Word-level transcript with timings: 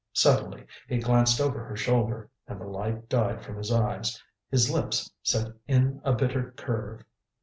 Suddenly 0.13 0.65
he 0.87 0.97
glanced 0.97 1.39
over 1.39 1.63
her 1.63 1.75
shoulder, 1.75 2.31
and 2.47 2.59
the 2.59 2.65
light 2.65 3.07
died 3.07 3.43
from 3.43 3.57
his 3.57 3.71
eyes. 3.71 4.19
His 4.49 4.67
lips 4.71 5.11
set 5.21 5.51
in 5.67 6.01
a 6.03 6.13
bitter 6.15 6.53
curve. 6.57 7.03